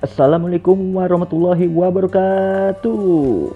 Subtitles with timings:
[0.00, 3.52] Assalamualaikum warahmatullahi wabarakatuh.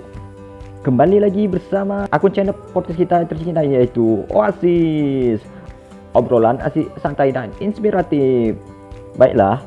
[0.85, 5.41] Kembali lagi bersama akun channel podcast kita tercinta yaitu Oasis.
[6.13, 8.61] Obrolan asik santai dan inspiratif.
[9.17, 9.65] Baiklah,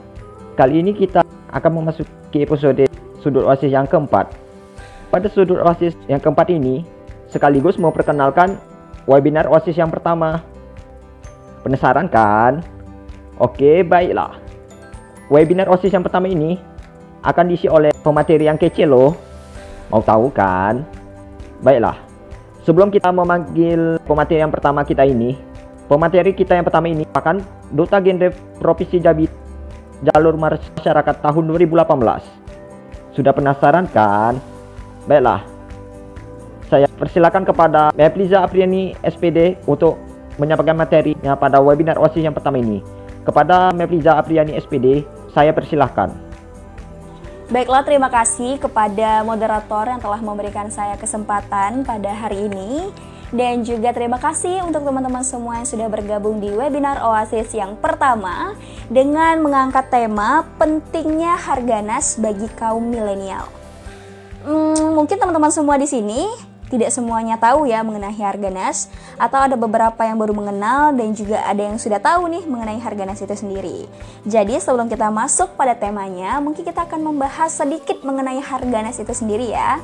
[0.54, 2.86] kali ini kita akan memasuki episode
[3.25, 4.38] sudut Oasis yang keempat.
[5.09, 6.86] Pada sudut Oasis yang keempat ini
[7.34, 8.54] Sekaligus mau perkenalkan
[9.09, 10.46] webinar Oasis yang pertama.
[11.66, 12.62] Penasaran kan?
[13.41, 14.46] Oke, baiklah
[15.28, 16.60] webinar OSIS yang pertama ini
[17.23, 19.15] akan diisi oleh pemateri yang kece loh.
[19.92, 20.84] Mau tahu kan?
[21.64, 21.96] Baiklah.
[22.68, 25.39] Sebelum kita memanggil pemateri yang pertama kita ini,
[25.87, 27.39] pemateri kita yang pertama ini akan
[27.71, 29.25] Duta Genre Provinsi Jambi
[30.04, 33.16] Jalur Masyarakat tahun 2018.
[33.16, 34.38] Sudah penasaran kan?
[35.08, 35.42] Baiklah.
[36.67, 39.95] Saya persilakan kepada Mepliza Apriani SPD untuk
[40.36, 42.84] menyampaikan materinya pada webinar OSIS yang pertama ini.
[43.23, 46.09] Kepada Mepliza Apriani SPD, saya persilahkan.
[47.53, 52.89] Baiklah, terima kasih kepada moderator yang telah memberikan saya kesempatan pada hari ini.
[53.28, 58.56] Dan juga terima kasih untuk teman-teman semua yang sudah bergabung di webinar Oasis yang pertama
[58.88, 63.52] dengan mengangkat tema pentingnya harga nas bagi kaum milenial.
[64.47, 66.23] Hmm, mungkin teman-teman semua di sini
[66.68, 71.44] tidak semuanya tahu ya mengenai harga nas atau ada beberapa yang baru mengenal dan juga
[71.48, 73.88] ada yang sudah tahu nih mengenai harga nas itu sendiri.
[74.28, 79.14] Jadi sebelum kita masuk pada temanya, mungkin kita akan membahas sedikit mengenai harga nas itu
[79.16, 79.80] sendiri ya.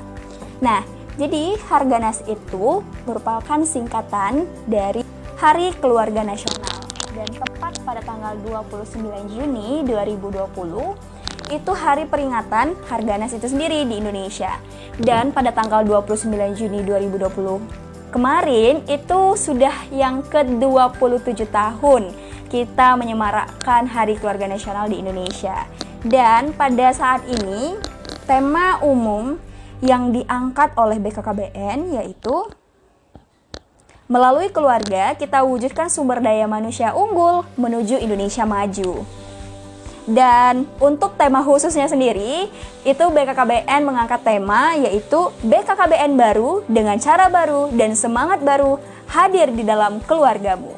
[0.60, 0.84] Nah,
[1.16, 5.06] jadi harga nas itu merupakan singkatan dari
[5.40, 6.74] Hari Keluarga Nasional
[7.14, 11.13] dan tepat pada tanggal 29 Juni 2020
[11.50, 14.56] itu hari peringatan harga nas itu sendiri di Indonesia.
[14.96, 22.14] Dan pada tanggal 29 Juni 2020 kemarin itu sudah yang ke-27 tahun
[22.54, 25.66] kita menyemarakkan Hari Keluarga Nasional di Indonesia.
[26.06, 27.74] Dan pada saat ini
[28.30, 29.42] tema umum
[29.82, 32.46] yang diangkat oleh BKKBN yaitu
[34.04, 39.23] Melalui keluarga, kita wujudkan sumber daya manusia unggul menuju Indonesia maju.
[40.04, 42.52] Dan untuk tema khususnya sendiri,
[42.84, 49.64] itu BKKBN mengangkat tema yaitu BKKBN baru dengan cara baru dan semangat baru hadir di
[49.64, 50.76] dalam keluargamu.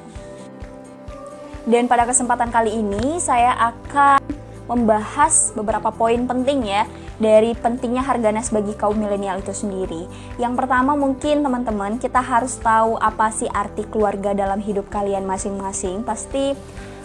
[1.66, 4.22] Dan pada kesempatan kali ini saya akan
[4.70, 6.86] membahas beberapa poin penting ya
[7.22, 10.06] dari pentingnya harga nas bagi kaum milenial itu sendiri.
[10.38, 16.04] Yang pertama mungkin teman-teman kita harus tahu apa sih arti keluarga dalam hidup kalian masing-masing.
[16.04, 16.54] Pasti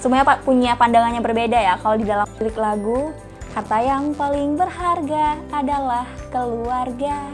[0.01, 3.13] semuanya pak punya pandangannya berbeda ya kalau di dalam lirik lagu
[3.53, 7.29] kata yang paling berharga adalah keluarga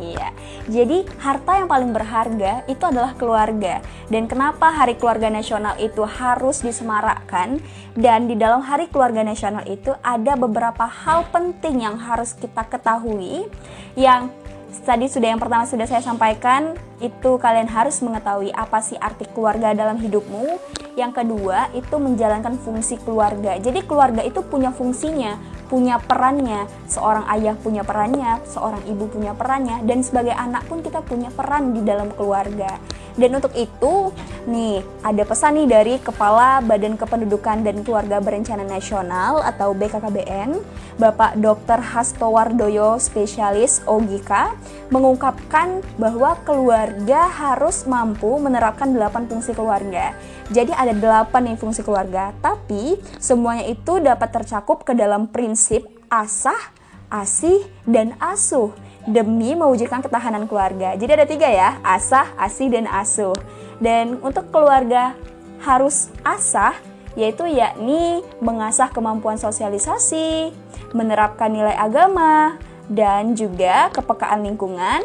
[0.00, 0.32] Iya,
[0.72, 3.84] jadi harta yang paling berharga itu adalah keluarga.
[4.08, 7.60] Dan kenapa Hari Keluarga Nasional itu harus disemarakkan?
[7.92, 13.44] Dan di dalam Hari Keluarga Nasional itu ada beberapa hal penting yang harus kita ketahui
[13.92, 14.32] yang
[14.80, 16.72] tadi sudah yang pertama sudah saya sampaikan
[17.04, 20.56] itu kalian harus mengetahui apa sih arti keluarga dalam hidupmu.
[20.96, 23.60] Yang kedua itu menjalankan fungsi keluarga.
[23.60, 25.36] Jadi keluarga itu punya fungsinya,
[25.72, 26.68] punya perannya.
[26.84, 31.72] Seorang ayah punya perannya, seorang ibu punya perannya, dan sebagai anak pun kita punya peran
[31.72, 32.76] di dalam keluarga.
[33.12, 34.08] Dan untuk itu,
[34.48, 40.56] nih ada pesan nih dari Kepala Badan Kependudukan dan Keluarga Berencana Nasional atau BKKBN,
[40.96, 41.80] Bapak Dr.
[41.80, 44.56] Hasto Wardoyo, spesialis OGK,
[44.88, 50.16] mengungkapkan bahwa keluarga harus mampu menerapkan delapan fungsi keluarga.
[50.48, 56.72] Jadi ada delapan nih fungsi keluarga, tapi semuanya itu dapat tercakup ke dalam prinsip asah,
[57.08, 58.72] asih, dan asuh
[59.08, 60.94] demi mewujudkan ketahanan keluarga.
[60.94, 63.34] Jadi ada tiga ya, asah, asih, dan asuh.
[63.82, 65.18] Dan untuk keluarga
[65.62, 66.74] harus asah,
[67.18, 70.54] yaitu yakni mengasah kemampuan sosialisasi,
[70.94, 75.02] menerapkan nilai agama, dan juga kepekaan lingkungan,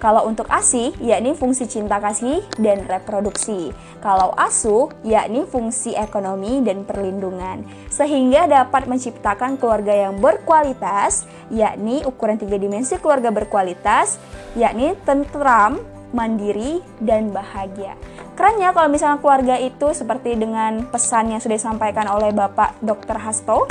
[0.00, 3.68] kalau untuk ASI, yakni fungsi cinta kasih dan reproduksi.
[4.00, 7.68] Kalau ASU, yakni fungsi ekonomi dan perlindungan.
[7.92, 14.16] Sehingga dapat menciptakan keluarga yang berkualitas, yakni ukuran tiga dimensi keluarga berkualitas,
[14.56, 15.84] yakni tentram,
[16.16, 17.92] mandiri, dan bahagia.
[18.40, 23.20] Kerennya kalau misalnya keluarga itu seperti dengan pesan yang sudah disampaikan oleh Bapak Dr.
[23.20, 23.68] Hasto,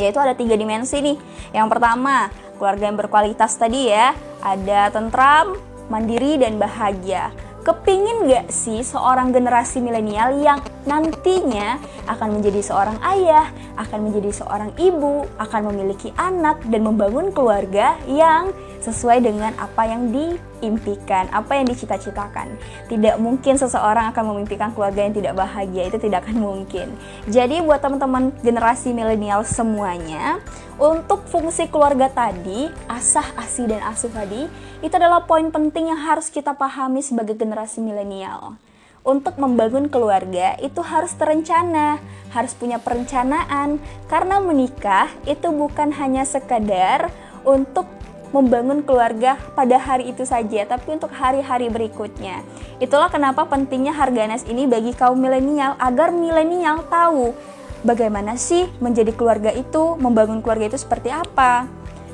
[0.00, 1.16] yaitu ada tiga dimensi nih.
[1.52, 5.58] Yang pertama, keluarga yang berkualitas tadi ya, ada tentram,
[5.90, 7.34] mandiri, dan bahagia.
[7.62, 11.78] Kepingin gak sih seorang generasi milenial yang nantinya
[12.10, 18.52] akan menjadi seorang ayah akan menjadi seorang ibu, akan memiliki anak dan membangun keluarga yang
[18.82, 22.58] sesuai dengan apa yang diimpikan, apa yang dicita-citakan.
[22.90, 26.90] Tidak mungkin seseorang akan memimpikan keluarga yang tidak bahagia, itu tidak akan mungkin.
[27.30, 30.42] Jadi buat teman-teman generasi milenial semuanya,
[30.80, 34.48] untuk fungsi keluarga tadi, asah, asi, dan asuh tadi,
[34.80, 38.56] itu adalah poin penting yang harus kita pahami sebagai generasi milenial
[39.02, 41.98] untuk membangun keluarga itu harus terencana,
[42.30, 47.10] harus punya perencanaan karena menikah itu bukan hanya sekadar
[47.42, 47.86] untuk
[48.32, 52.40] membangun keluarga pada hari itu saja, tapi untuk hari-hari berikutnya.
[52.80, 57.36] Itulah kenapa pentingnya Harganas ini bagi kaum milenial agar milenial tahu
[57.82, 61.66] bagaimana sih menjadi keluarga itu, membangun keluarga itu seperti apa,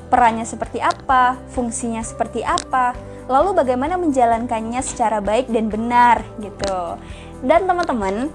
[0.08, 2.96] perannya seperti apa, fungsinya seperti apa,
[3.28, 6.96] lalu bagaimana menjalankannya secara baik dan benar gitu.
[7.44, 8.32] Dan teman-teman,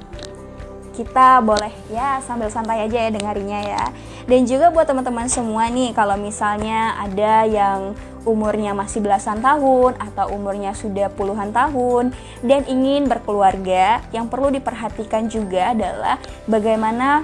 [0.93, 3.83] kita boleh ya sambil santai aja ya dengarinya ya.
[4.23, 10.35] Dan juga buat teman-teman semua nih kalau misalnya ada yang umurnya masih belasan tahun atau
[10.35, 12.11] umurnya sudah puluhan tahun
[12.43, 17.23] dan ingin berkeluarga, yang perlu diperhatikan juga adalah bagaimana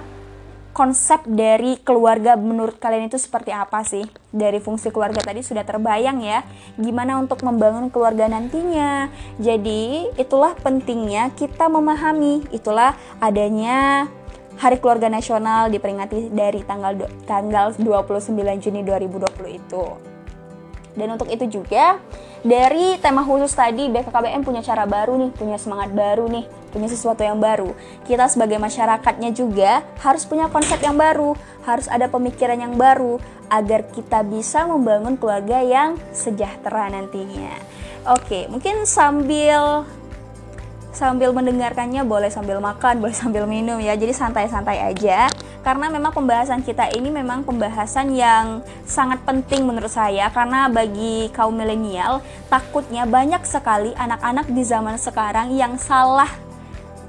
[0.80, 4.08] konsep dari keluarga menurut kalian itu seperti apa sih?
[4.32, 6.46] Dari fungsi keluarga tadi sudah terbayang ya,
[6.80, 9.12] gimana untuk membangun keluarga nantinya.
[9.42, 14.08] Jadi, itulah pentingnya kita memahami, itulah adanya
[14.60, 19.84] Hari Keluarga Nasional diperingati dari tanggal tanggal 29 Juni 2020 itu.
[21.00, 21.96] Dan untuk itu juga
[22.44, 27.24] dari tema khusus tadi BKKBN punya cara baru nih, punya semangat baru nih, punya sesuatu
[27.24, 27.72] yang baru.
[28.04, 33.88] Kita sebagai masyarakatnya juga harus punya konsep yang baru, harus ada pemikiran yang baru agar
[33.90, 37.56] kita bisa membangun keluarga yang sejahtera nantinya.
[38.08, 39.84] Oke, mungkin sambil
[40.90, 43.96] sambil mendengarkannya boleh sambil makan, boleh sambil minum ya.
[44.00, 45.28] Jadi santai-santai aja
[45.70, 50.26] karena memang pembahasan kita ini memang pembahasan yang sangat penting menurut saya.
[50.34, 56.26] Karena bagi kaum milenial takutnya banyak sekali anak-anak di zaman sekarang yang salah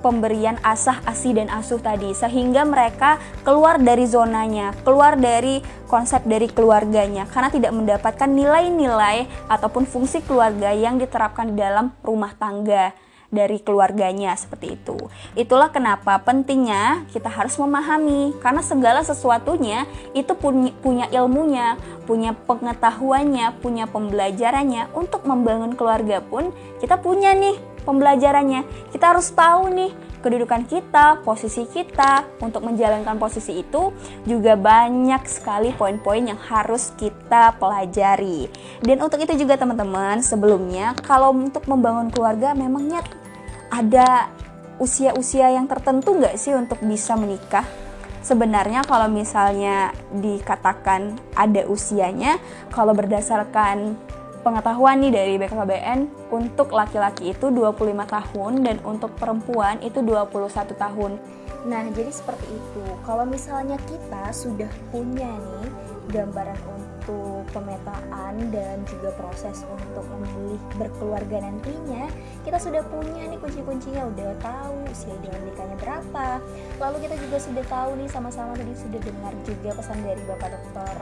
[0.05, 2.13] pemberian asah, asi, dan asuh tadi.
[2.13, 3.17] Sehingga mereka
[3.49, 7.25] keluar dari zonanya, keluar dari konsep dari keluarganya.
[7.33, 12.93] Karena tidak mendapatkan nilai-nilai ataupun fungsi keluarga yang diterapkan di dalam rumah tangga
[13.31, 14.99] dari keluarganya seperti itu.
[15.39, 23.87] Itulah kenapa pentingnya kita harus memahami karena segala sesuatunya itu punya, ilmunya, punya pengetahuannya, punya
[23.87, 24.91] pembelajarannya.
[24.93, 26.51] Untuk membangun keluarga pun
[26.83, 27.57] kita punya nih
[27.87, 28.67] pembelajarannya.
[28.91, 33.89] Kita harus tahu nih kedudukan kita, posisi kita untuk menjalankan posisi itu
[34.29, 38.53] juga banyak sekali poin-poin yang harus kita pelajari.
[38.85, 43.01] Dan untuk itu juga teman-teman, sebelumnya kalau untuk membangun keluarga memangnya
[43.71, 44.29] ada
[44.83, 47.65] usia-usia yang tertentu nggak sih untuk bisa menikah?
[48.21, 52.37] Sebenarnya kalau misalnya dikatakan ada usianya,
[52.69, 53.97] kalau berdasarkan
[54.45, 61.17] pengetahuan nih dari BKKBN, untuk laki-laki itu 25 tahun dan untuk perempuan itu 21 tahun.
[61.65, 62.85] Nah, jadi seperti itu.
[63.05, 65.69] Kalau misalnya kita sudah punya nih
[66.11, 72.07] gambaran untuk pemetaan dan juga proses untuk memilih berkeluarga nantinya
[72.41, 74.09] kita sudah punya nih kunci-kuncinya.
[74.11, 76.41] Udah tahu usia ideal nikahnya berapa.
[76.81, 80.95] Lalu kita juga sudah tahu nih sama-sama tadi sudah dengar juga pesan dari bapak dokter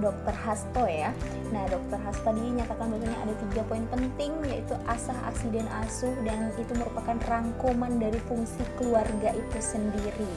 [0.00, 1.10] dokter Hasto ya.
[1.52, 5.16] Nah dokter Hasto tadi nyatakan bahwasanya ada tiga poin penting yaitu asah
[5.50, 10.32] dan asuh dan itu merupakan rangkuman dari fungsi keluarga itu sendiri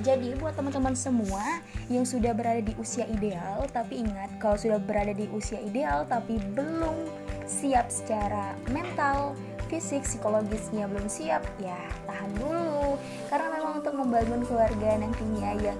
[0.00, 1.60] jadi buat teman-teman semua
[1.92, 6.40] yang sudah berada di usia ideal, tapi ingat kalau sudah berada di usia ideal tapi
[6.56, 6.96] belum
[7.44, 9.36] siap secara mental,
[9.68, 11.76] fisik, psikologisnya belum siap, ya
[12.08, 12.96] tahan dulu.
[13.28, 15.74] Karena memang untuk membangun keluarga nantinya ya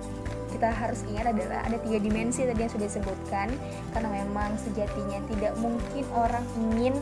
[0.50, 3.48] kita harus ingat adalah ada tiga dimensi tadi yang sudah disebutkan
[3.94, 6.94] karena memang sejatinya tidak mungkin orang ingin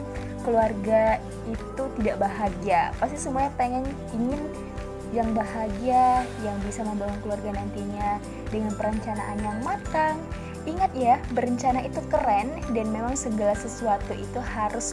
[0.45, 1.16] keluarga
[1.49, 4.43] itu tidak bahagia pasti semuanya pengen ingin
[5.12, 8.21] yang bahagia, yang bisa membangun keluarga nantinya
[8.53, 10.17] dengan perencanaan yang matang.
[10.69, 14.93] Ingat ya, berencana itu keren dan memang segala sesuatu itu harus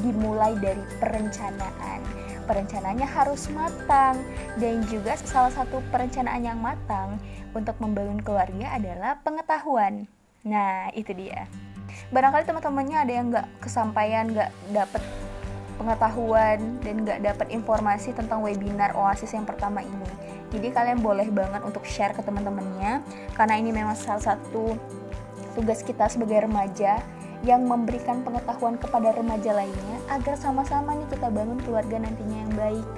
[0.00, 2.00] dimulai dari perencanaan.
[2.44, 4.20] Perencanaannya harus matang
[4.60, 7.16] dan juga salah satu perencanaan yang matang
[7.56, 10.04] untuk membangun keluarga adalah pengetahuan.
[10.44, 11.48] Nah, itu dia.
[12.12, 15.02] Barangkali teman-temannya ada yang nggak kesampaian, nggak dapet
[15.76, 20.10] pengetahuan dan nggak dapat informasi tentang webinar Oasis yang pertama ini.
[20.54, 23.02] Jadi kalian boleh banget untuk share ke teman-temannya
[23.34, 24.78] karena ini memang salah satu
[25.58, 27.02] tugas kita sebagai remaja
[27.44, 32.88] yang memberikan pengetahuan kepada remaja lainnya agar sama-sama nih kita bangun keluarga nantinya yang baik.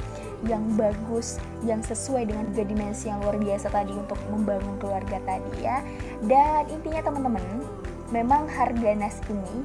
[0.45, 5.65] yang bagus, yang sesuai dengan tiga dimensi yang luar biasa tadi untuk membangun keluarga tadi
[5.65, 5.81] ya.
[6.21, 7.65] Dan intinya teman-teman,
[8.13, 9.65] memang harga nas ini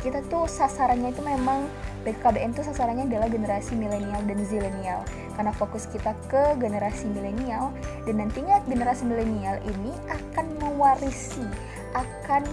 [0.00, 1.68] kita tuh sasarannya itu memang
[2.04, 5.00] BKKBN tuh sasarannya adalah generasi milenial dan zilenial.
[5.36, 7.72] Karena fokus kita ke generasi milenial
[8.08, 11.44] dan nantinya generasi milenial ini akan mewarisi
[11.92, 12.44] akan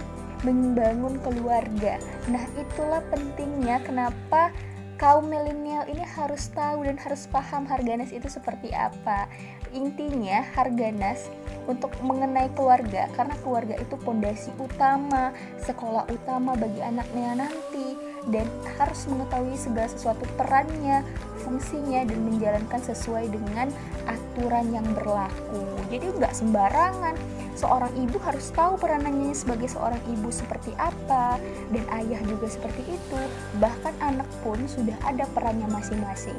[0.46, 1.98] membangun keluarga.
[2.30, 4.54] Nah itulah pentingnya kenapa
[4.98, 9.30] kaum milenial ini harus tahu dan harus paham Harganas itu seperti apa.
[9.70, 11.30] Intinya Harganas
[11.70, 15.30] untuk mengenai keluarga karena keluarga itu pondasi utama,
[15.62, 17.94] sekolah utama bagi anaknya nanti
[18.28, 21.06] dan harus mengetahui segala sesuatu perannya,
[21.48, 23.72] fungsinya dan menjalankan sesuai dengan
[24.04, 25.64] aturan yang berlaku.
[25.88, 27.16] Jadi nggak sembarangan.
[27.58, 31.42] Seorang ibu harus tahu peranannya sebagai seorang ibu seperti apa
[31.74, 33.20] dan ayah juga seperti itu.
[33.58, 36.38] Bahkan anak pun sudah ada perannya masing-masing.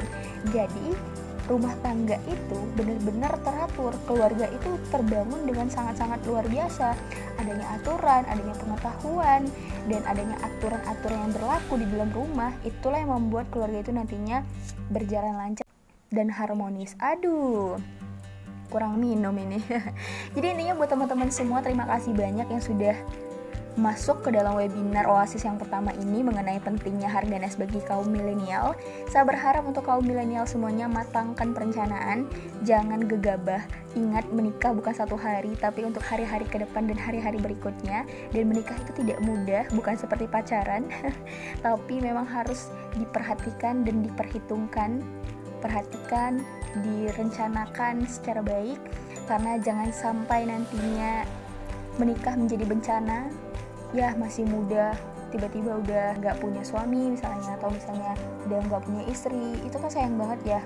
[0.55, 0.95] Jadi
[1.50, 3.91] rumah tangga itu benar-benar teratur.
[4.06, 6.94] Keluarga itu terbangun dengan sangat-sangat luar biasa.
[7.41, 9.41] Adanya aturan adanya pengetahuan
[9.89, 14.46] dan adanya aturan-aturan yang berlaku di dalam rumah itulah yang membuat keluarga itu nantinya
[14.94, 15.65] berjalan lancar
[16.13, 16.94] dan harmonis.
[17.01, 17.82] Aduh
[18.70, 19.58] kurang minum ini.
[20.38, 22.94] Jadi intinya buat teman-teman semua terima kasih banyak yang sudah
[23.77, 28.73] masuk ke dalam webinar Oasis yang pertama ini mengenai pentingnya harga nas bagi kaum milenial.
[29.11, 32.25] Saya berharap untuk kaum milenial semuanya matangkan perencanaan,
[32.65, 33.61] jangan gegabah.
[33.93, 38.05] Ingat menikah bukan satu hari, tapi untuk hari-hari ke depan dan hari-hari berikutnya.
[38.33, 40.89] Dan menikah itu tidak mudah, bukan seperti pacaran,
[41.65, 45.01] tapi memang harus diperhatikan dan diperhitungkan.
[45.59, 46.39] Perhatikan
[46.85, 48.79] direncanakan secara baik
[49.27, 51.21] karena jangan sampai nantinya
[52.00, 53.29] menikah menjadi bencana.
[53.91, 54.96] Ya masih muda
[55.29, 58.18] tiba-tiba udah nggak punya suami misalnya atau misalnya
[58.50, 60.62] udah nggak punya istri itu kan sayang banget ya.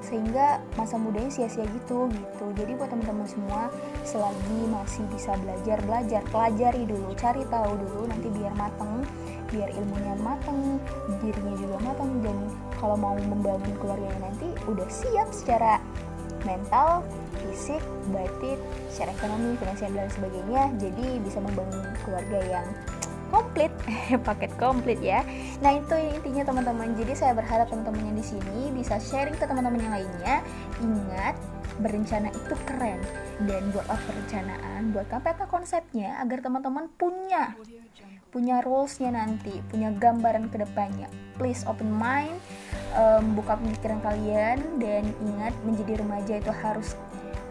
[0.00, 2.46] Sehingga masa mudanya sia-sia gitu gitu.
[2.54, 3.68] Jadi buat teman-teman semua
[4.06, 9.02] selagi masih bisa belajar belajar pelajari dulu cari tahu dulu nanti biar mateng
[9.50, 10.82] biar ilmunya mateng
[11.22, 12.36] dirinya juga mateng dan
[12.82, 15.78] kalau mau membangun keluarganya nanti udah siap secara
[16.46, 17.02] mental
[17.42, 17.82] fisik
[18.14, 18.56] batin
[18.88, 20.62] secara ekonomi finansial dan sebagainya.
[20.78, 22.66] Jadi bisa membangun keluarga yang
[23.34, 23.74] komplit
[24.26, 25.26] paket komplit ya.
[25.58, 26.94] Nah itu intinya teman-teman.
[26.94, 30.36] Jadi saya berharap teman-teman yang di sini bisa sharing ke teman-teman yang lainnya.
[30.78, 31.34] Ingat
[31.82, 33.02] berencana itu keren.
[33.42, 34.94] Dan buatlah perencanaan?
[34.94, 36.22] Buat peta konsepnya?
[36.22, 37.52] Agar teman-teman punya
[38.36, 41.08] punya rulesnya nanti punya gambaran ke depannya
[41.40, 42.36] please open mind
[42.96, 46.96] um, buka pemikiran kalian dan ingat menjadi remaja itu harus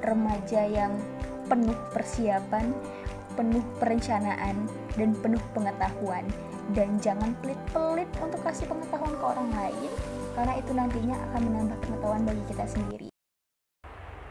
[0.02, 0.94] remaja yang
[1.46, 2.74] penuh persiapan
[3.36, 4.56] penuh perencanaan
[4.96, 6.26] dan penuh pengetahuan
[6.74, 9.92] dan jangan pelit-pelit untuk kasih pengetahuan ke orang lain
[10.34, 13.08] karena itu nantinya akan menambah pengetahuan bagi kita sendiri.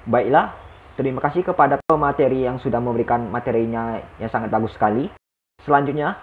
[0.04, 0.52] Baiklah,
[0.99, 5.09] terima kasih kepada pemateri yang sudah memberikan materinya yang sangat bagus sekali.
[5.64, 6.18] Selanjutnya,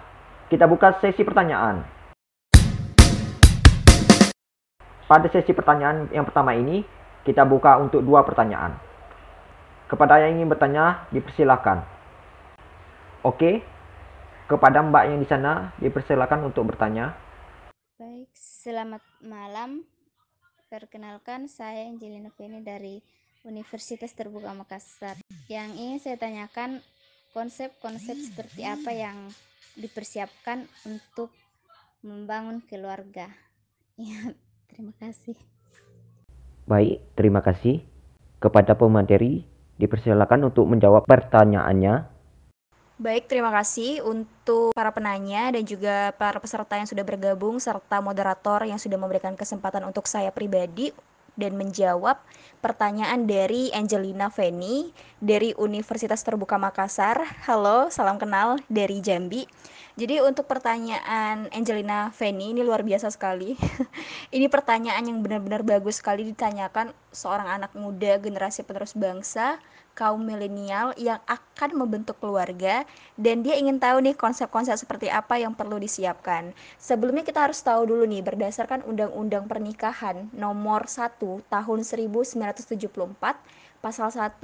[0.52, 1.82] kita buka sesi pertanyaan.
[5.12, 6.80] Pada sesi pertanyaan yang pertama ini,
[7.20, 8.72] kita buka untuk dua pertanyaan.
[9.84, 11.84] Kepada yang ingin bertanya, dipersilakan.
[13.20, 13.60] Oke,
[14.48, 17.12] kepada Mbak yang di sana, dipersilakan untuk bertanya.
[18.00, 19.84] Baik, selamat malam.
[20.72, 23.04] Perkenalkan, saya Angelina Feni dari
[23.44, 25.20] Universitas Terbuka Makassar.
[25.44, 26.80] Yang ingin saya tanyakan,
[27.36, 29.28] konsep-konsep seperti apa yang
[29.76, 31.28] dipersiapkan untuk
[32.00, 33.28] membangun keluarga?
[34.72, 35.36] terima kasih.
[36.66, 37.84] Baik, terima kasih.
[38.42, 39.46] Kepada pemateri,
[39.78, 42.08] dipersilakan untuk menjawab pertanyaannya.
[43.02, 48.62] Baik, terima kasih untuk para penanya dan juga para peserta yang sudah bergabung serta moderator
[48.62, 50.94] yang sudah memberikan kesempatan untuk saya pribadi
[51.36, 52.20] dan menjawab
[52.60, 57.24] pertanyaan dari Angelina Feni dari Universitas Terbuka Makassar.
[57.48, 59.48] Halo, salam kenal dari Jambi.
[59.92, 63.52] Jadi untuk pertanyaan Angelina Feni ini luar biasa sekali.
[64.36, 69.60] ini pertanyaan yang benar-benar bagus sekali ditanyakan seorang anak muda generasi penerus bangsa
[69.92, 72.84] kaum milenial yang akan membentuk keluarga
[73.20, 76.56] dan dia ingin tahu nih konsep-konsep seperti apa yang perlu disiapkan.
[76.80, 82.80] Sebelumnya kita harus tahu dulu nih berdasarkan Undang-Undang Pernikahan nomor 1 tahun 1974
[83.84, 84.40] pasal 1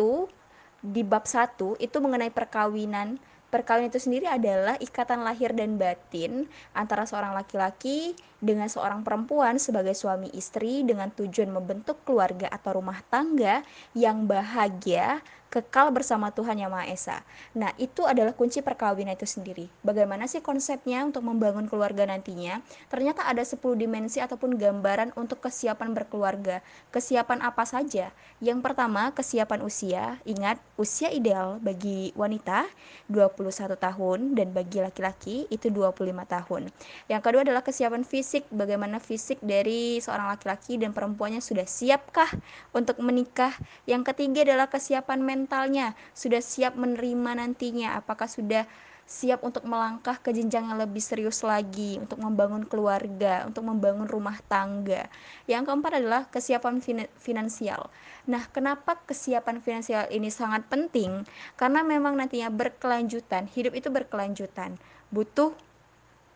[0.84, 6.44] di bab 1 itu mengenai perkawinan Perkawinan itu sendiri adalah ikatan lahir dan batin
[6.76, 8.12] antara seorang laki-laki
[8.44, 13.64] dengan seorang perempuan sebagai suami istri dengan tujuan membentuk keluarga atau rumah tangga
[13.96, 17.16] yang bahagia, kekal bersama Tuhan Yang Maha Esa.
[17.56, 19.66] Nah, itu adalah kunci perkawinan itu sendiri.
[19.80, 22.60] Bagaimana sih konsepnya untuk membangun keluarga nantinya?
[22.92, 26.60] Ternyata ada 10 dimensi ataupun gambaran untuk kesiapan berkeluarga.
[26.92, 28.12] Kesiapan apa saja?
[28.44, 30.20] Yang pertama, kesiapan usia.
[30.28, 32.68] Ingat, usia ideal bagi wanita
[33.08, 36.62] 21 tahun dan bagi laki-laki itu 25 tahun.
[37.08, 38.44] Yang kedua adalah kesiapan fisik.
[38.52, 42.28] Bagaimana fisik dari seorang laki-laki dan perempuannya sudah siapkah
[42.76, 43.56] untuk menikah?
[43.88, 48.66] Yang ketiga adalah kesiapan mental mentalnya sudah siap menerima nantinya apakah sudah
[49.08, 54.36] siap untuk melangkah ke jenjang yang lebih serius lagi untuk membangun keluarga, untuk membangun rumah
[54.52, 55.08] tangga.
[55.48, 57.88] Yang keempat adalah kesiapan fin finansial.
[58.28, 61.24] Nah, kenapa kesiapan finansial ini sangat penting?
[61.56, 64.76] Karena memang nantinya berkelanjutan, hidup itu berkelanjutan.
[65.08, 65.56] Butuh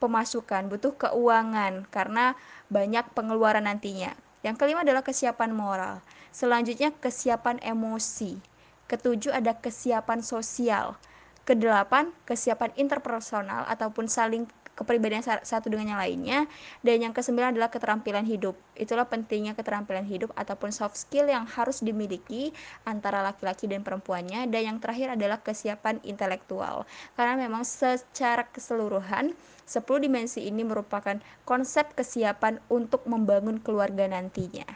[0.00, 2.40] pemasukan, butuh keuangan karena
[2.72, 4.16] banyak pengeluaran nantinya.
[4.40, 6.00] Yang kelima adalah kesiapan moral.
[6.32, 8.51] Selanjutnya kesiapan emosi.
[8.92, 11.00] Ketujuh ada kesiapan sosial.
[11.48, 14.44] Kedelapan, kesiapan interpersonal ataupun saling
[14.76, 16.38] kepribadian satu dengan yang lainnya.
[16.84, 18.52] Dan yang kesembilan adalah keterampilan hidup.
[18.76, 22.52] Itulah pentingnya keterampilan hidup ataupun soft skill yang harus dimiliki
[22.84, 24.44] antara laki-laki dan perempuannya.
[24.52, 26.84] Dan yang terakhir adalah kesiapan intelektual.
[27.16, 29.32] Karena memang secara keseluruhan
[29.64, 31.16] 10 dimensi ini merupakan
[31.48, 34.68] konsep kesiapan untuk membangun keluarga nantinya.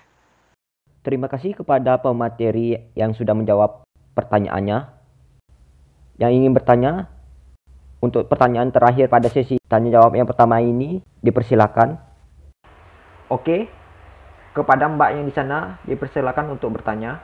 [1.04, 3.85] Terima kasih kepada pemateri yang sudah menjawab
[4.16, 4.78] pertanyaannya.
[6.16, 6.92] Yang ingin bertanya,
[8.00, 12.00] untuk pertanyaan terakhir pada sesi tanya jawab yang pertama ini, dipersilakan.
[13.28, 13.68] Oke,
[14.56, 17.20] kepada Mbak yang di sana, dipersilakan untuk bertanya.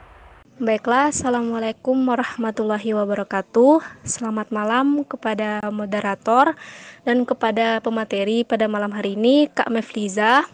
[0.61, 4.05] Baiklah, Assalamualaikum warahmatullahi wabarakatuh.
[4.05, 6.53] Selamat malam kepada moderator
[7.01, 10.45] dan kepada pemateri pada malam hari ini, Kak Mefliza.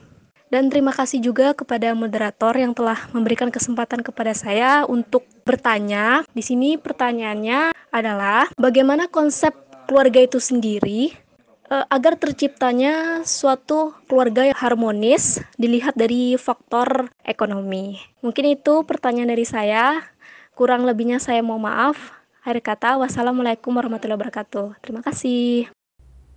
[0.50, 6.26] Dan terima kasih juga kepada moderator yang telah memberikan kesempatan kepada saya untuk bertanya.
[6.34, 9.54] Di sini pertanyaannya adalah bagaimana konsep
[9.86, 11.14] keluarga itu sendiri
[11.70, 18.02] eh, agar terciptanya suatu keluarga yang harmonis dilihat dari faktor ekonomi.
[18.26, 20.02] Mungkin itu pertanyaan dari saya.
[20.58, 22.18] Kurang lebihnya saya mau maaf.
[22.42, 24.82] Akhir kata, wassalamualaikum warahmatullahi wabarakatuh.
[24.82, 25.70] Terima kasih.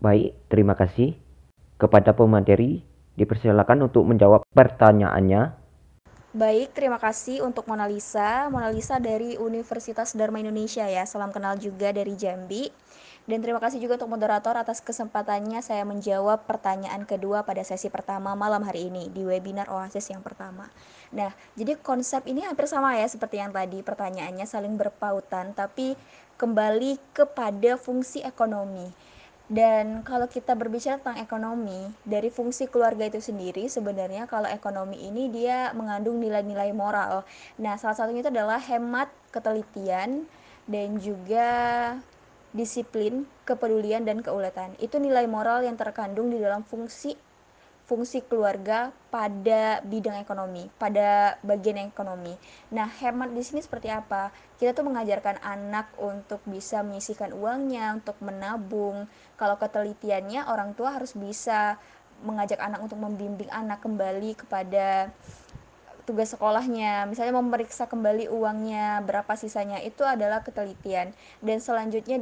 [0.04, 1.16] Baik, terima kasih
[1.80, 5.60] kepada pemateri Dipersilakan untuk menjawab pertanyaannya.
[6.32, 8.48] Baik, terima kasih untuk Mona Lisa.
[8.48, 11.04] Mona Lisa dari Universitas Dharma Indonesia ya.
[11.04, 12.72] Salam kenal juga dari Jambi.
[13.22, 18.34] Dan terima kasih juga untuk moderator atas kesempatannya saya menjawab pertanyaan kedua pada sesi pertama
[18.34, 20.66] malam hari ini di webinar Oasis yang pertama.
[21.14, 25.94] Nah, jadi konsep ini hampir sama ya seperti yang tadi pertanyaannya saling berpautan tapi
[26.34, 28.90] kembali kepada fungsi ekonomi.
[29.52, 35.28] Dan kalau kita berbicara tentang ekonomi, dari fungsi keluarga itu sendiri sebenarnya kalau ekonomi ini
[35.28, 37.28] dia mengandung nilai-nilai moral.
[37.60, 40.24] Nah, salah satunya itu adalah hemat, ketelitian,
[40.64, 41.50] dan juga
[42.56, 44.72] disiplin, kepedulian, dan keuletan.
[44.80, 47.12] Itu nilai moral yang terkandung di dalam fungsi
[47.92, 52.32] fungsi keluarga pada bidang ekonomi, pada bagian ekonomi.
[52.72, 54.32] Nah, hemat di sini seperti apa?
[54.56, 59.04] Kita tuh mengajarkan anak untuk bisa menyisihkan uangnya, untuk menabung.
[59.36, 61.76] Kalau ketelitiannya, orang tua harus bisa
[62.24, 65.12] mengajak anak untuk membimbing anak kembali kepada
[66.02, 71.14] tugas sekolahnya, misalnya memeriksa kembali uangnya, berapa sisanya, itu adalah ketelitian.
[71.38, 72.18] Dan selanjutnya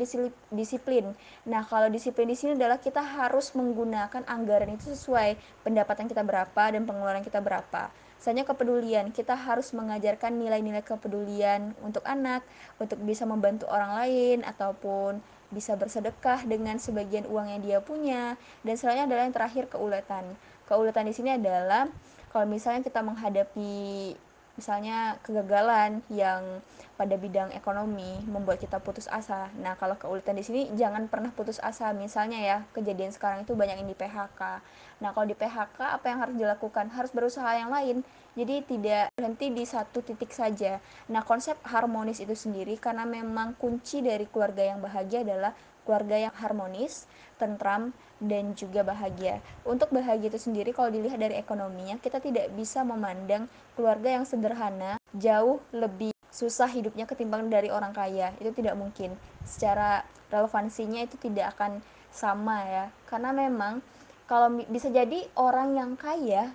[0.53, 1.17] disiplin.
[1.49, 6.63] Nah, kalau disiplin di sini adalah kita harus menggunakan anggaran itu sesuai pendapatan kita berapa
[6.77, 7.89] dan pengeluaran kita berapa.
[8.21, 12.45] Misalnya kepedulian, kita harus mengajarkan nilai-nilai kepedulian untuk anak,
[12.77, 18.37] untuk bisa membantu orang lain, ataupun bisa bersedekah dengan sebagian uang yang dia punya.
[18.61, 20.37] Dan selanjutnya adalah yang terakhir keuletan.
[20.69, 21.89] Keuletan di sini adalah
[22.31, 24.15] kalau misalnya kita menghadapi
[24.61, 26.61] misalnya kegagalan yang
[27.01, 29.49] pada bidang ekonomi membuat kita putus asa.
[29.57, 31.97] Nah, kalau keuletan di sini jangan pernah putus asa.
[31.97, 34.61] Misalnya ya, kejadian sekarang itu banyak yang di PHK.
[35.01, 36.93] Nah, kalau di PHK apa yang harus dilakukan?
[36.93, 38.05] Harus berusaha yang lain.
[38.37, 40.77] Jadi tidak berhenti di satu titik saja.
[41.09, 46.35] Nah, konsep harmonis itu sendiri karena memang kunci dari keluarga yang bahagia adalah keluarga yang
[46.37, 47.09] harmonis,
[47.41, 49.41] tentram, dan juga bahagia.
[49.65, 55.01] Untuk bahagia itu sendiri kalau dilihat dari ekonominya, kita tidak bisa memandang keluarga yang sederhana
[55.17, 58.31] jauh lebih susah hidupnya ketimbang dari orang kaya.
[58.39, 59.17] Itu tidak mungkin.
[59.43, 62.85] Secara relevansinya itu tidak akan sama ya.
[63.11, 63.83] Karena memang
[64.31, 66.55] kalau bisa jadi orang yang kaya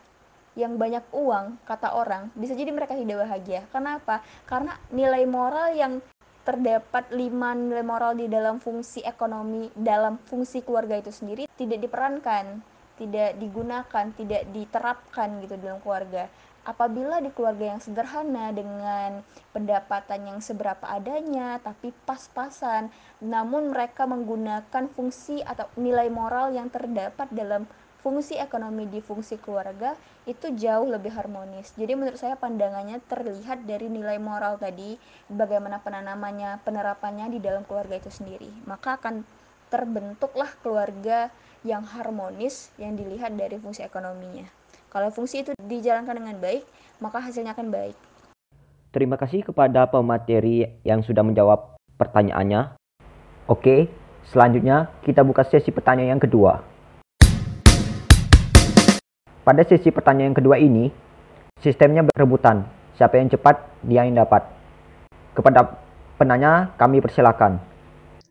[0.55, 3.67] yang banyak uang kata orang bisa jadi mereka tidak bahagia.
[3.75, 4.23] Kenapa?
[4.47, 5.99] Karena nilai moral yang
[6.45, 12.61] terdapat lima nilai moral di dalam fungsi ekonomi dalam fungsi keluarga itu sendiri tidak diperankan
[12.95, 16.31] tidak digunakan tidak diterapkan gitu dalam keluarga.
[16.65, 19.21] Apabila di keluarga yang sederhana dengan
[19.53, 22.89] pendapatan yang seberapa adanya tapi pas-pasan
[23.21, 27.69] namun mereka menggunakan fungsi atau nilai moral yang terdapat dalam
[28.05, 29.97] fungsi ekonomi di fungsi keluarga
[30.29, 31.73] itu jauh lebih harmonis.
[31.73, 37.97] Jadi menurut saya pandangannya terlihat dari nilai moral tadi, bagaimana penanamannya, penerapannya di dalam keluarga
[37.97, 38.53] itu sendiri.
[38.69, 39.25] Maka akan
[39.73, 41.33] terbentuklah keluarga
[41.65, 44.45] yang harmonis yang dilihat dari fungsi ekonominya.
[44.93, 46.61] Kalau fungsi itu dijalankan dengan baik,
[47.01, 47.97] maka hasilnya akan baik.
[48.93, 52.77] Terima kasih kepada pemateri yang sudah menjawab pertanyaannya.
[53.49, 53.89] Oke,
[54.29, 56.74] selanjutnya kita buka sesi pertanyaan yang kedua.
[59.45, 60.89] Pada sesi pertanyaan kedua ini,
[61.61, 62.65] sistemnya berebutan.
[62.97, 64.41] Siapa yang cepat, dia yang dapat.
[65.37, 65.69] Kepada
[66.17, 67.61] penanya, kami persilakan.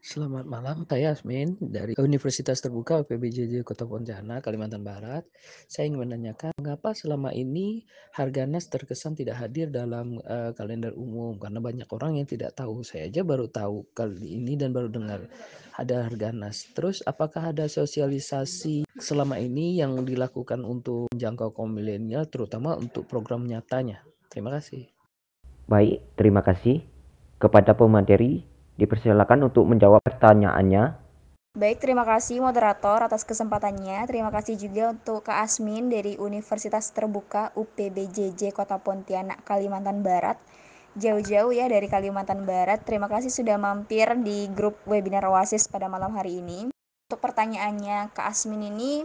[0.05, 5.25] Selamat malam, saya Asmin dari Universitas Terbuka UPBJJ Kota Pontianak, Kalimantan Barat.
[5.64, 11.40] Saya ingin menanyakan, mengapa selama ini Harganas terkesan tidak hadir dalam uh, kalender umum?
[11.40, 12.85] Karena banyak orang yang tidak tahu.
[12.85, 15.25] Saya aja baru tahu kali ini dan baru dengar
[15.73, 16.69] ada Harganas.
[16.77, 23.49] Terus apakah ada sosialisasi selama ini yang dilakukan untuk menjangkau kaum milenial terutama untuk program
[23.49, 24.05] nyatanya?
[24.29, 24.85] Terima kasih.
[25.64, 26.85] Baik, terima kasih
[27.40, 28.54] kepada pemateri.
[28.75, 31.01] Dipersilakan untuk menjawab pertanyaannya.
[31.55, 34.03] Baik, terima kasih moderator atas kesempatannya.
[34.11, 40.35] Terima kasih juga untuk Kak Asmin dari Universitas Terbuka UPBJJ Kota Pontianak, Kalimantan Barat
[40.95, 42.83] jauh-jauh ya dari Kalimantan Barat.
[42.87, 46.71] Terima kasih sudah mampir di grup webinar Oasis pada malam hari ini.
[47.11, 49.05] Untuk pertanyaannya Kak Asmin ini,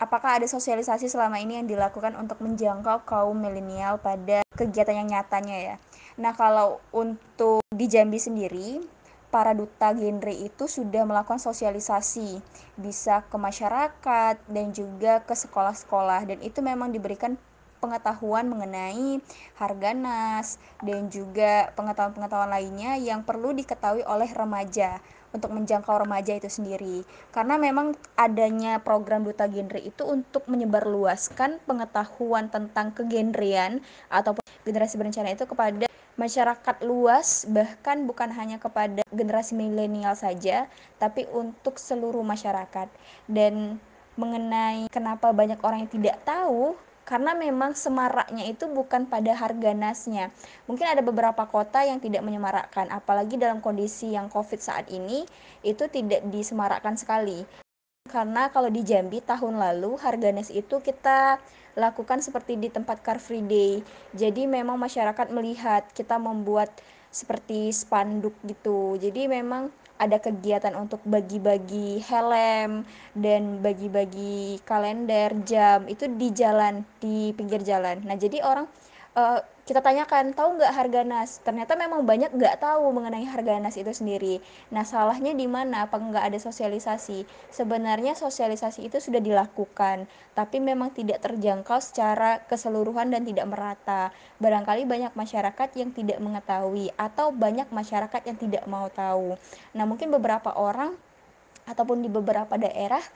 [0.00, 5.56] apakah ada sosialisasi selama ini yang dilakukan untuk menjangkau kaum milenial pada kegiatan yang nyatanya
[5.56, 5.76] ya?
[6.20, 8.84] Nah, kalau untuk di Jambi sendiri,
[9.32, 12.44] para duta genre itu sudah melakukan sosialisasi
[12.76, 16.28] bisa ke masyarakat dan juga ke sekolah-sekolah.
[16.28, 17.40] Dan itu memang diberikan
[17.80, 19.24] pengetahuan mengenai
[19.56, 25.00] harga nas dan juga pengetahuan-pengetahuan lainnya yang perlu diketahui oleh remaja
[25.30, 27.06] untuk menjangkau remaja itu sendiri.
[27.30, 35.32] Karena memang adanya program Duta Genre itu untuk menyebarluaskan pengetahuan tentang kegenrean ataupun generasi berencana
[35.32, 35.90] itu kepada
[36.20, 40.68] masyarakat luas bahkan bukan hanya kepada generasi milenial saja
[41.00, 42.92] tapi untuk seluruh masyarakat
[43.24, 43.80] dan
[44.20, 46.76] mengenai kenapa banyak orang yang tidak tahu
[47.10, 50.30] karena memang semaraknya itu bukan pada harga nasnya.
[50.70, 55.26] Mungkin ada beberapa kota yang tidak menyemarakkan, apalagi dalam kondisi yang COVID saat ini
[55.66, 57.42] itu tidak disemarakkan sekali.
[58.06, 61.42] Karena kalau di Jambi tahun lalu harga nas itu kita
[61.74, 63.82] lakukan seperti di tempat Car Free Day.
[64.14, 66.70] Jadi memang masyarakat melihat kita membuat
[67.10, 68.94] seperti spanduk gitu.
[69.02, 77.36] Jadi memang ada kegiatan untuk bagi-bagi helm dan bagi-bagi kalender jam itu di jalan di
[77.36, 78.00] pinggir jalan.
[78.08, 78.64] Nah jadi orang
[79.12, 81.38] uh, kita tanyakan tahu nggak harga nas?
[81.46, 84.42] Ternyata memang banyak nggak tahu mengenai harga nas itu sendiri.
[84.74, 85.86] Nah salahnya di mana?
[85.86, 87.22] Apa nggak ada sosialisasi?
[87.54, 94.10] Sebenarnya sosialisasi itu sudah dilakukan tapi memang tidak terjangkau secara keseluruhan dan tidak merata.
[94.42, 99.38] Barangkali banyak masyarakat yang tidak mengetahui atau banyak masyarakat yang tidak mau tahu.
[99.78, 100.98] Nah mungkin beberapa orang
[101.70, 103.06] ataupun di beberapa daerah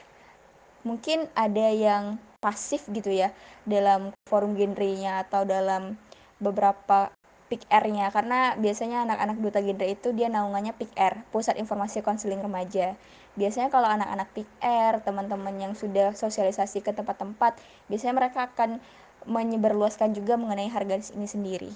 [0.87, 3.33] mungkin ada yang pasif gitu ya
[3.65, 5.97] dalam forum genrenya atau dalam
[6.45, 7.09] beberapa
[7.45, 12.41] Pick R-nya karena biasanya anak-anak duta genre itu dia naungannya Pick R, Pusat Informasi Konseling
[12.41, 12.97] Remaja.
[13.37, 18.81] Biasanya kalau anak-anak Pick R, teman-teman yang sudah sosialisasi ke tempat-tempat, biasanya mereka akan
[19.29, 21.73] menyebarluaskan juga mengenai harga ini sendiri.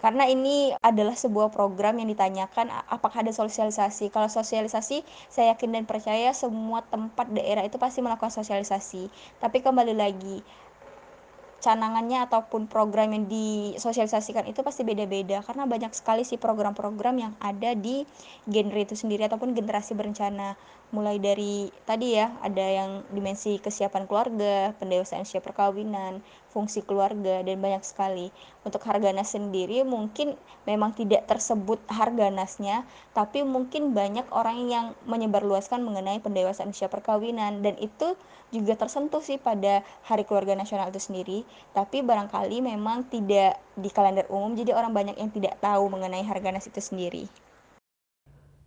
[0.00, 4.08] Karena ini adalah sebuah program yang ditanyakan apakah ada sosialisasi.
[4.08, 9.12] Kalau sosialisasi, saya yakin dan percaya semua tempat daerah itu pasti melakukan sosialisasi.
[9.44, 10.40] Tapi kembali lagi,
[11.60, 15.44] canangannya ataupun program yang disosialisasikan itu pasti beda-beda.
[15.44, 18.02] Karena banyak sekali sih program-program yang ada di
[18.48, 20.56] genre itu sendiri ataupun generasi berencana
[20.90, 26.18] mulai dari tadi ya ada yang dimensi kesiapan keluarga, pendewasaan usia perkawinan,
[26.50, 28.34] fungsi keluarga dan banyak sekali.
[28.66, 30.34] Untuk harga nas sendiri mungkin
[30.66, 32.82] memang tidak tersebut harga nasnya,
[33.14, 38.18] tapi mungkin banyak orang yang menyebarluaskan mengenai pendewasaan usia perkawinan dan itu
[38.50, 41.38] juga tersentuh sih pada Hari Keluarga Nasional itu sendiri,
[41.70, 46.50] tapi barangkali memang tidak di kalender umum jadi orang banyak yang tidak tahu mengenai harga
[46.50, 47.30] nas itu sendiri.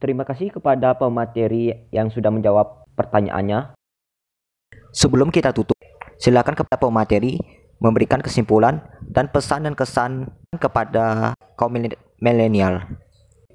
[0.03, 3.71] Terima kasih kepada pemateri yang sudah menjawab pertanyaannya.
[4.91, 5.79] Sebelum kita tutup,
[6.19, 7.39] silakan kepada pemateri
[7.79, 10.27] memberikan kesimpulan dan pesan dan kesan
[10.59, 11.71] kepada kaum
[12.19, 12.83] milenial.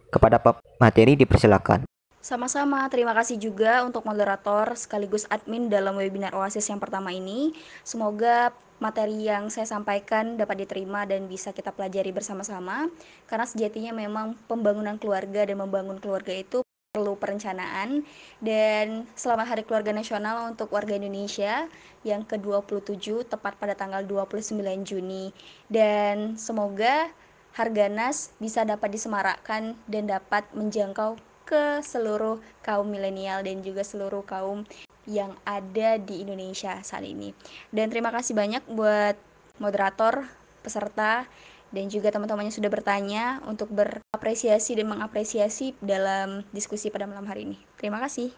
[0.09, 1.85] Kepada pemateri dipersilakan.
[2.19, 7.55] Sama-sama, terima kasih juga untuk moderator sekaligus admin dalam webinar Oasis yang pertama ini.
[7.87, 8.51] Semoga
[8.83, 12.91] materi yang saya sampaikan dapat diterima dan bisa kita pelajari bersama-sama.
[13.31, 18.03] Karena sejatinya memang pembangunan keluarga dan membangun keluarga itu perlu perencanaan
[18.43, 21.71] dan selama Hari Keluarga Nasional untuk warga Indonesia
[22.03, 25.31] yang ke-27 tepat pada tanggal 29 Juni
[25.71, 27.07] dan semoga
[27.55, 34.69] Harganas bisa dapat disemarakkan dan dapat menjangkau ke seluruh kaum milenial dan juga seluruh kaum
[35.09, 37.33] yang ada di Indonesia saat ini.
[37.73, 39.17] Dan terima kasih banyak buat
[39.57, 40.29] moderator,
[40.61, 41.25] peserta,
[41.73, 47.49] dan juga teman-teman yang sudah bertanya untuk berapresiasi dan mengapresiasi dalam diskusi pada malam hari
[47.49, 47.57] ini.
[47.81, 48.33] Terima kasih.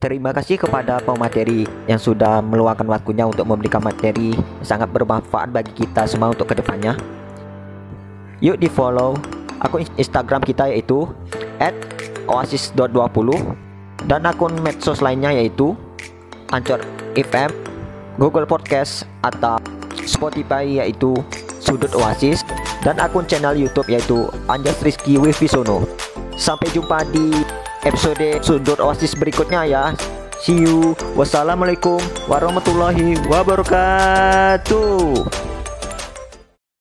[0.00, 4.32] Terima kasih kepada pemateri yang sudah meluangkan waktunya untuk memberikan materi
[4.64, 6.96] sangat bermanfaat bagi kita semua untuk ke depannya.
[8.40, 9.20] Yuk di follow
[9.60, 11.04] akun Instagram kita yaitu
[12.30, 12.86] oasis.20
[14.06, 15.74] dan akun medsos lainnya yaitu
[16.54, 16.80] Anchor
[17.18, 17.50] FM,
[18.16, 19.58] Google Podcast atau
[20.06, 21.14] Spotify yaitu
[21.60, 22.46] Sudut Oasis
[22.80, 25.84] dan akun channel YouTube yaitu Anjas Rizky Wifisono.
[26.40, 27.44] Sampai jumpa di
[27.84, 29.92] episode Sudut Oasis berikutnya ya.
[30.40, 30.96] See you.
[31.20, 34.80] Wassalamualaikum warahmatullahi wabarakatuh.